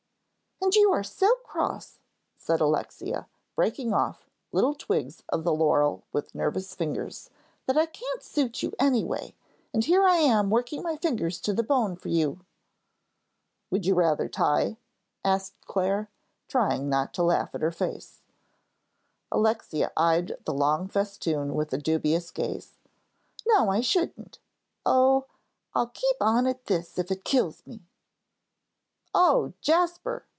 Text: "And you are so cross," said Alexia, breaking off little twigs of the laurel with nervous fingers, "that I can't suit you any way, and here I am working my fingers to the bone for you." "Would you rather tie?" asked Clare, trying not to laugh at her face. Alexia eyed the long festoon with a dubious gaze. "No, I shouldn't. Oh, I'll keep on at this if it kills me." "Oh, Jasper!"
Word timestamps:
"And 0.63 0.75
you 0.75 0.91
are 0.91 1.03
so 1.03 1.35
cross," 1.43 1.97
said 2.37 2.61
Alexia, 2.61 3.27
breaking 3.55 3.93
off 3.93 4.29
little 4.51 4.75
twigs 4.75 5.23
of 5.29 5.43
the 5.43 5.51
laurel 5.51 6.03
with 6.13 6.35
nervous 6.35 6.75
fingers, 6.75 7.31
"that 7.65 7.75
I 7.79 7.87
can't 7.87 8.21
suit 8.21 8.61
you 8.61 8.71
any 8.79 9.03
way, 9.03 9.35
and 9.73 9.83
here 9.83 10.03
I 10.05 10.17
am 10.17 10.51
working 10.51 10.83
my 10.83 10.95
fingers 10.97 11.41
to 11.41 11.53
the 11.53 11.63
bone 11.63 11.95
for 11.95 12.09
you." 12.09 12.41
"Would 13.71 13.87
you 13.87 13.95
rather 13.95 14.29
tie?" 14.29 14.77
asked 15.25 15.65
Clare, 15.65 16.11
trying 16.47 16.87
not 16.87 17.11
to 17.15 17.23
laugh 17.23 17.55
at 17.55 17.61
her 17.61 17.71
face. 17.71 18.21
Alexia 19.31 19.91
eyed 19.97 20.37
the 20.45 20.53
long 20.53 20.87
festoon 20.87 21.55
with 21.55 21.73
a 21.73 21.79
dubious 21.79 22.29
gaze. 22.29 22.75
"No, 23.47 23.71
I 23.71 23.81
shouldn't. 23.81 24.37
Oh, 24.85 25.25
I'll 25.73 25.87
keep 25.89 26.17
on 26.21 26.45
at 26.45 26.65
this 26.67 26.99
if 26.99 27.09
it 27.09 27.25
kills 27.25 27.65
me." 27.65 27.81
"Oh, 29.15 29.53
Jasper!" 29.61 30.23